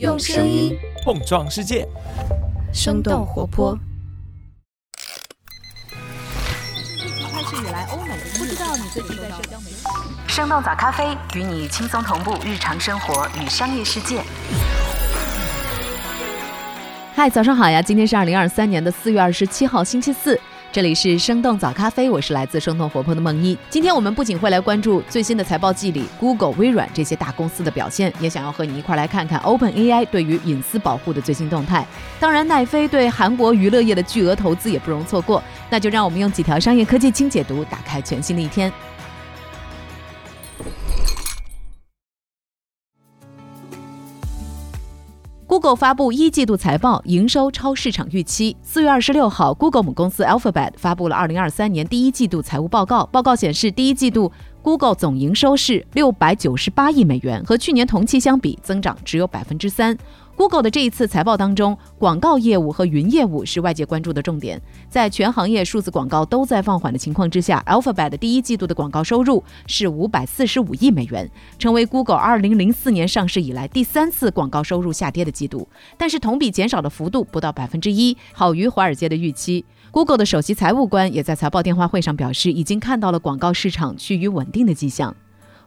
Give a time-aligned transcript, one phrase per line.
[0.00, 1.86] 用声音碰撞世界，
[2.72, 3.78] 生动活泼。
[7.32, 9.76] 开始以来，欧美不知道你最近在社交媒体。
[10.26, 14.20] 生动早咖啡与你轻松同步日常生活与商业世界。
[17.14, 17.80] 嗨，早上好呀！
[17.80, 20.40] 今天是二零二三年的四月二十七号，星期四。
[20.74, 23.56] 这里是生动早咖啡，我是来自生动活泼的梦一。
[23.70, 31.86] 今天我们不仅会来关注最新的财报季里 Google、微软这些大公司的表现，也想要和你一块来看看 Open AI 对于隐私保护的最新动态。
[32.18, 35.40] 当然，奈飞对韩国娱乐业的巨额投资也不容错过。
[35.70, 38.72] 那就让我们用几条商业科技轻解读，打开全新的一天。
[45.54, 48.56] Google 发布一季度财报，营收超市场预期。
[48.60, 53.06] 四月二十六号，Google 母公司 Alphabet 发布了二零二三年第一季度财务报告。
[53.12, 59.96] 报告显示，第一季度 Google 总营收是六百九十八亿美元，和去年同期相比，增长只有百分之三。
[60.36, 64.60] Google 的这一次财报当中，广告业务和云业务是外界关注的重点。
[64.88, 75.68] 在全行业数字广告都在放缓的情况之下，Alphabet 第一季度的广告收入是五百四十五亿美元，成为 Google 二零零四年上市以来第三次广告收入下跌的季度。
[75.96, 79.64] 但是同比减少的幅度不到百分之一，好于华尔街的预期。
[79.92, 85.14] Google 的首席财务官也在财报电话会上表示，已经看到了广告市场趋于稳定的迹象。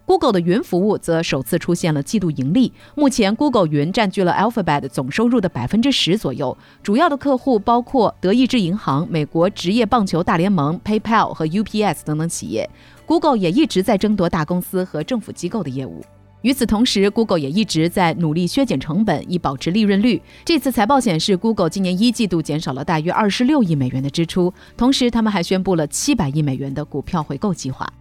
[0.08, 2.72] Google 的云服务则首次出现了季度盈利。
[2.95, 6.58] 目前，Google 云占据了 Alphabet 总收入的百分之十左右。
[6.81, 12.69] 主要的客户包括德意志银行、美国职业棒球大联盟、PayPal 和 UPS 等等企业。
[13.05, 16.02] Google 也一直在争夺大公司和政府机构的业务。
[16.41, 20.22] 与此同时，Google 也一直在努力削减成本，以保持利润率。
[20.45, 27.91] 这次财报显示，Google 今年一季度减少了大约二十六亿美元的支出，同时他们还宣布了七百亿美元的股票回购计划。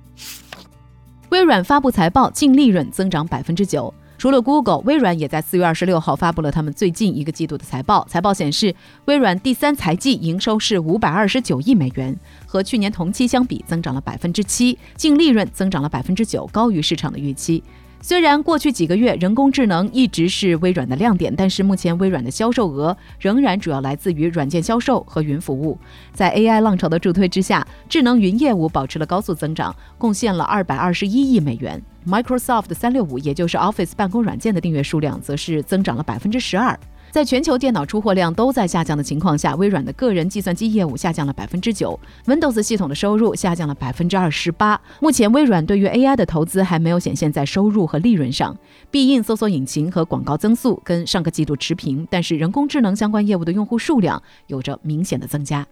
[1.31, 3.93] 微软发布财报，净利润增长百分之九。
[4.17, 8.07] 除了 Google，微软也在四月二十六号发布了他们最近一个季度的财报。
[8.09, 8.75] 财报显示，
[9.07, 17.63] 微软第三财季营收是五百二十九亿美元，和去年同期相比增长了百分之七，净利润增长了百分之九，高于市场的预期。
[18.01, 25.77] 虽然过去几个月人工智能一直是微软的亮点，但是目前微软的销售额仍然主要来自于软件销售和云服务。
[26.13, 31.83] 在 AI 浪潮的助推之下，智能云业务保持了高速增长，贡献了二百二十一亿美元。
[32.07, 36.79] Microsoft 三六五，也就是 Office 办公软件的订阅数量，则是增长了百分之十二。
[37.11, 44.81] 在全球电脑出货量都在下降的情况下，微软的个人计算机业务下降了百分之九，Windows 系统的收入下降了百分之二十八。
[45.01, 48.57] 目前，微软对于 AI 的投资还没有显现在收入和利润上。
[48.91, 55.67] 必应搜索引擎和广告增速跟上个季度持平，但是人工智能相关业务的用户数量有着明显的增加。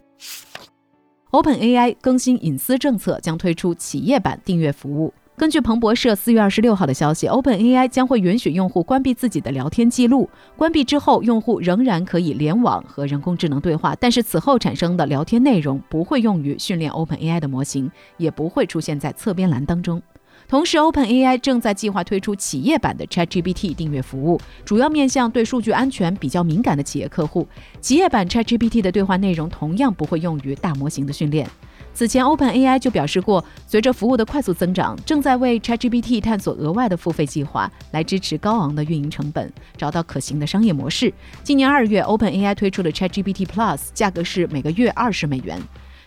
[1.30, 5.12] OpenAI 更新隐私政策，将推出企业版订阅服务。
[5.36, 10.30] 根据彭博社四月二十六号的消息，OpenAI 将会允许用户关闭自己的聊天记录。
[10.56, 20.00] 关闭之后，用户仍然可以联网和人工智能对话，但是此后产生的聊天内容不会用于训练 OpenAI 的模型，也不会出现在侧边栏当中。
[20.46, 27.48] 同时，OpenAI 正在计划推出企业版的 ChatGPT 订阅服务，主要面向对数据安全比较敏感的企业客户。
[27.80, 31.48] 企业版 ChatGPT 的对话内容同样不会用于大模型的训练。
[31.94, 41.14] 此前，OpenAI 就表示过，随着服务的快速增长，正在为 ChatGPT 探索额外的付费计划，来支持高昂的运营成本，找到可行的商业模式。
[41.44, 45.62] 今年二月，OpenAI 推出了 ChatGPT Plus，价格是每个月二十美元。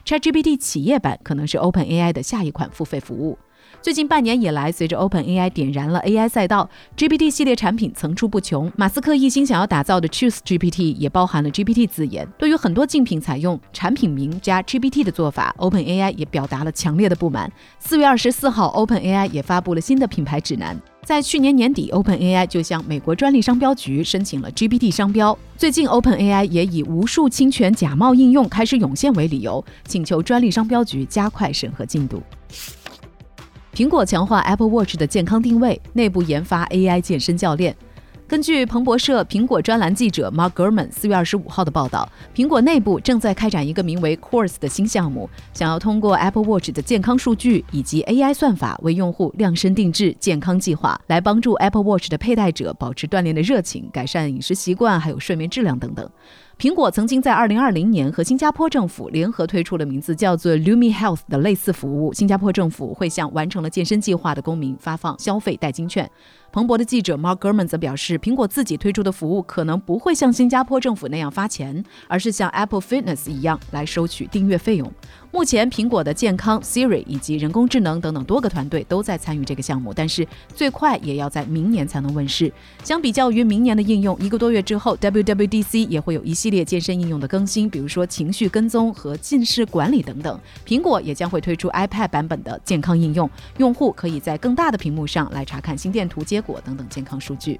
[0.05, 3.37] ChatGPT 企业版可能是 OpenAI 的下一款付费服务。
[3.81, 8.69] 最近半年以来，随着 OpenAI 点燃了 AI 赛道，GPT 系列产品层出不穷。
[8.75, 12.27] 马斯克一心想要打造的 Choose GPT 也包含了 GPT 字眼。
[12.37, 17.49] 对于很多竞品采用产品名加 GPT 的做法，OpenAI 也表达了强烈的不满。
[17.79, 20.77] 四月二十四号，OpenAI 也发布了新的品牌指南。
[21.05, 25.37] 在去年年底，OpenAI 就向美国专利商标局申请了 GPT 商标。
[25.55, 32.21] 最近，OpenAI 也以无数侵权假冒应用开始涌现为理由，请求专利商标局加快审核进度。
[33.77, 37.77] 苹果强化 Apple Watch 的健康定位，内部研发 AI 健身教练。
[38.27, 56.09] 根据彭博社苹果专栏记者 Mark Gurman 四月二十五号的报道，苹果内部正在开展一个名为 Course 的新项目，想要通过 Apple Watch 的健康数据以及 AI 算法，为用户量身定制健康计划，来帮助 Apple Watch 的佩戴者保持锻炼的热情，改善饮食习惯，还有睡眠质量等等。
[56.59, 62.11] 苹果曾经在二零二零年和新加坡政府联合推出了名字叫做 Lumi Health 的类似服务。
[62.11, 66.09] 新加坡政府会向完成了健身计划的公民发放消费代金券。
[66.57, 74.91] 彭博的记者 Mark Gurman 则表示，苹果自己推出的服务可能不会像新加坡政府那样发钱，而是像 Apple Fitness 一样来收取订阅费用。
[75.29, 82.51] 目前，苹果的健康、Siri 以及人工智能等等多个团队都在参与这个项目，但是最快也要在明年才能问世。
[82.83, 90.39] 相比较于明年的应用，一个多月之后，WWDC 也会有一系列健身应用的更新，比如说情绪跟踪和近视管理等等。
[90.65, 97.59] 苹果也将会推出 iPad 版本的健康应用，用户可以在更大的屏幕上来查看心电图结果果等等健康数据。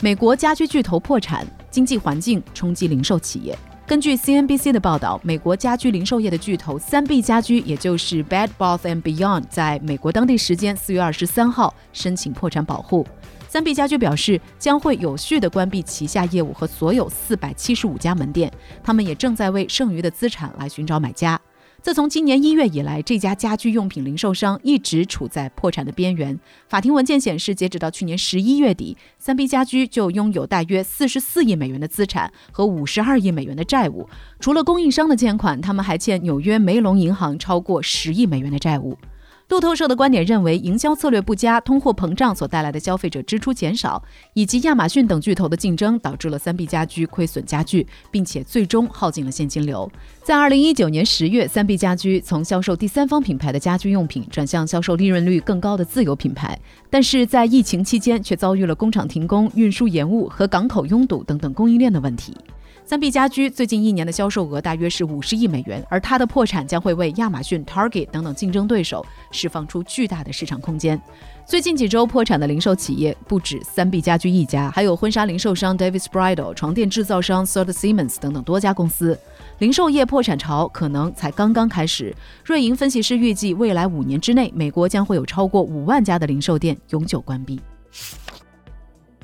[0.00, 3.56] 美国家居巨头破产，经济环境冲击零售企业。
[3.86, 13.06] 根据 CNBC 的报道，美国家居零售业的巨头三 B 家居，也就是 Bed Bath and Beyond，在美国当地时间四月二十三号申请破产保护。
[13.46, 18.50] 三 B 家居表示将会有序地关闭旗下业务和所有四百七十五家门店，
[18.82, 21.40] 他们也正在为剩余的资产来寻找买家。
[21.84, 26.40] 自从今年一月以来，这家家居用品零售商一直处在破产的边缘。
[26.66, 34.08] 法庭文件显示，截止到去年十一月底，三 B 家居就拥有大约四十四亿美元的资产和五十二亿美元的债务。
[34.40, 38.96] 除了供应商的欠款，他们还欠纽约梅隆银行超过十亿美元的债务。
[39.48, 44.02] 路透社的观点认为，营销策略不佳、通货膨胀所带来的消费者支出减少，
[44.32, 49.90] 以及亚马逊等巨头的竞争，导致了三 B 家居亏损加剧，并且最终耗尽了现金流。
[50.22, 56.58] 在二零一九年十月，三 B 家居从销售第三方品牌的家居用品转向销售利润率更高的自有品牌，
[56.88, 62.34] 但是在疫情期间却遭遇了工厂停工、运输延误和港口拥堵等等供应链的问题。
[62.86, 71.00] 三 B 家居最近一年的销售额大约是五十亿美元，而它的破产将会为亚马逊、Target 等等竞争对手释放出巨大的市场空间。
[71.46, 79.18] 最近几周破产的零售企业不止三 B 家居一家，还有婚纱零售商 Davis Bridal、床垫制造商 Sir Simmons 等等多家公司。
[79.60, 82.14] 零售业破产潮可能才刚刚开始。
[82.44, 87.58] 瑞银分析师预计，未来五年之内，美国将会有超过五万家的零售店永久关闭。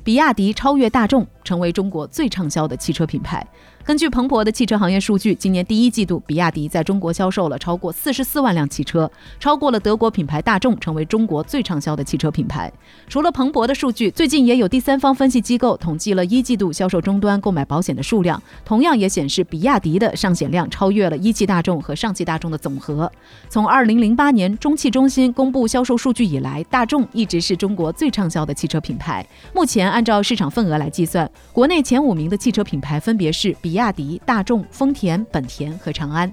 [0.03, 3.45] 比亚迪超越大众，成为中国最畅销的汽车品牌。
[3.83, 12.71] 根据彭博的汽车行业数据，今年第一季度，比亚迪在中国销售了超过四十四万辆汽车，超过了德国品牌大众，成为中国最畅销的汽车品牌。
[13.07, 23.11] 除了彭博的数据，最近也有第三方分析机构统计了一季度销售终端购买保险的数量，同样也显示比亚迪的上险量超越了一汽大众和上汽大众的总和。
[23.49, 29.25] 从二零零八年中汽中心公布销售数据以来，大众一直是中国最畅销的汽车品牌。
[29.55, 33.70] 目前按照市场份额来计算，国内前五名的汽车品牌分别是比。
[33.71, 36.29] 比亚迪、大众、丰田、本田和长安。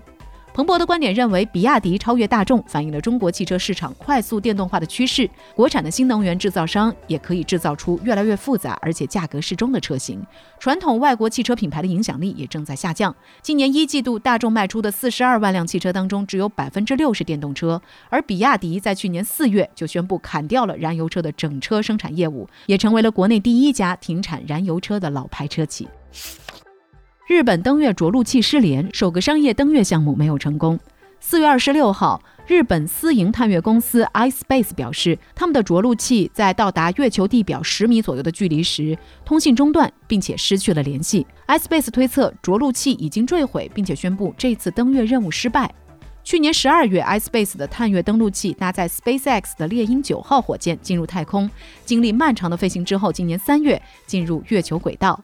[0.53, 5.31] 彭博的观点认为，比亚迪超越大众，反映了中国汽车市场快速电动化的趋势。
[5.55, 10.21] 国产的新能源制造商也可以制造出越来越复杂而且价格适中的车型。
[10.59, 13.15] 传统外国汽车品牌的影响力也正在下降。
[13.41, 17.81] 今年一季度，大众卖出的四十二万辆汽车当中，只有百分之六是电动车。
[18.09, 25.87] 而比亚迪在去年四月就宣布砍掉了燃油车的整车生产业务，也成为了国内第一家停产燃油车的老牌车企。
[27.29, 30.81] 日本登月着陆器失联，首个商业登月项目没有成功。
[31.21, 38.97] 四月二十六号，日本私营探月公司 iSpace 表示，他们的着陆器在到达月球地表十米左右的距离时，
[39.27, 41.27] 通信中断，并且失去了联系。
[41.49, 45.71] iSpace 推测着陆器已经坠毁，并且宣布这次登月任务失败。
[46.25, 51.51] 去年十二月，iSpace 的探月登陆器搭载 SpaceX 的猎鹰九号火箭进入太空，
[51.85, 55.23] 经历漫长的飞行之后，今年三月进入月球轨道。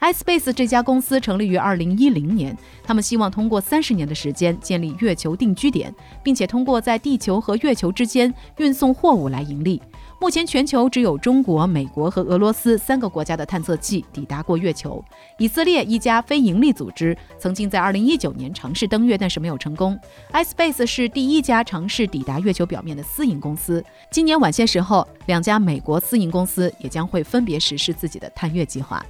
[0.00, 9.80] iSpace 这家公司成立于2010年，他们希望通过三十年的时间建立月球定居点，并且通过在地球和月球之间运送货物来盈利。
[10.18, 15.04] 目前，全球只有中国、美国和俄罗斯三个国家的探测器抵达过月球。
[15.38, 19.98] 以色列一家非营利组织曾经在2019年尝试登月，但是没有成功。
[20.32, 23.84] iSpace 是第一家尝试抵达月球表面的私营公司。
[24.10, 29.04] 今年晚些时候，两家美国私营公司也将会分别实施自己的探月计划。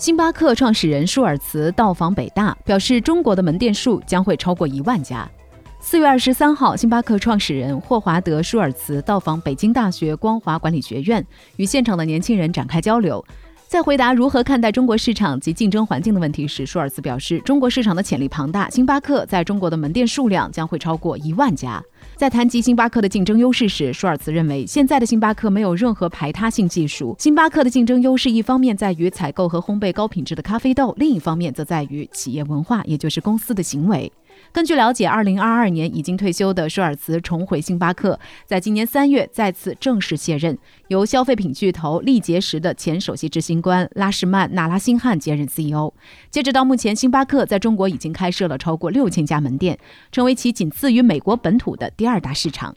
[0.00, 5.30] 星巴克创始人舒尔茨到访北大，表示中国的门店数将会超过一万家。
[5.78, 11.22] 四月二十三号，星巴克创始人霍华德·舒尔茨到访北京大学光华管理学院，
[11.56, 13.22] 与现场的年轻人展开交流。
[13.70, 21.80] 在回答如何看待中国市场及竞争环境的问题时，舒尔茨表示，中国市场的潜力庞大，星巴克在中国的门店数量将会超过一万家。
[22.16, 27.14] 在谈及星巴克的竞争优势时，舒尔茨认为，现在的星巴克没有任何排他性技术。
[27.20, 34.10] 星巴克的竞争优势一方面在于采购和烘焙高品质的咖啡豆，另一方面则在于企业文化，也就是公司的行为。
[34.52, 45.92] 根据了解，二零二二年已经退休的舒尔茨重回星巴克，在今年三月再次正式卸任，由消费品巨头力洁时的前首席执行官拉什曼·纳拉辛汉接任 CEO。
[46.30, 49.78] 截止到目前，星巴克在中国已经开设了超过六千家门店，
[50.10, 52.74] 成为其仅次于美国本土的第二大市场。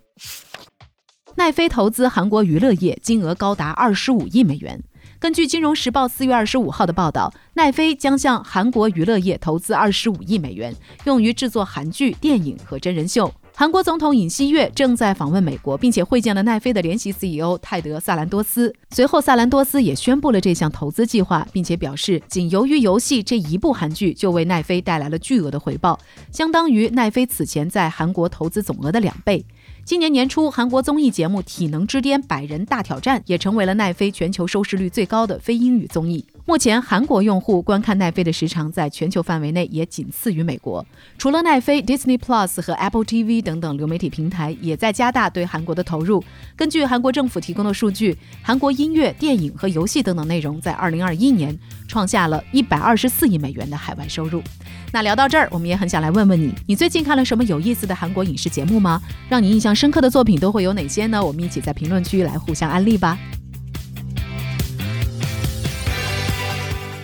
[1.35, 4.83] 奈飞投资韩国娱乐业，金额高达二十五亿美元。
[5.23, 10.75] 根据《金融时报》四月二十五号的报道，奈飞将向韩国娱乐业投资二十五亿美元，
[11.05, 13.33] 用于制作韩剧、电影和真人秀。
[13.55, 18.73] 韩国总统尹锡悦正在访问美国，并且会见了奈飞的联席 CEO 泰德·萨兰多斯。
[18.89, 25.97] 随后，萨兰多斯也宣布了这项投资计划，并且表示，仅由于游戏这一部韩剧就为奈飞带来了巨额的回报，
[26.33, 29.45] 相当于奈飞此前在韩国投资总额的两倍。
[29.85, 36.25] 今年年初，韩国综艺节目《体能之巅百人大挑战》也成为了奈飞全球收视率最高的非英语综艺。
[36.45, 40.85] 目前，韩国用户观看奈飞的时长在全球范围内也仅次于美国。
[41.17, 46.21] 除了奈飞，Disney Plus 和 Apple TV 等等流媒体平台也在加大对韩国的投入。
[46.57, 51.57] 根据韩国政府提供的数据，韩国音乐、电影和游戏等等内容在2021年
[51.87, 54.43] 创下了一百二十四亿美元的海外收入。
[54.91, 59.01] 那聊到这儿，我们也很想来问问你，你最近看了什么有意思的韩国影视节目吗？
[59.29, 61.25] 让你印象深刻的作品都会有哪些呢？
[61.25, 63.17] 我们一起在评论区来互相安利吧。